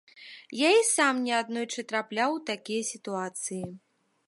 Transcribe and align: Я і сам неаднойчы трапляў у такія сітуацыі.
Я 0.59 0.69
і 0.75 0.79
сам 0.91 1.19
неаднойчы 1.25 1.85
трапляў 1.93 2.29
у 2.39 2.43
такія 2.51 2.83
сітуацыі. 2.91 3.63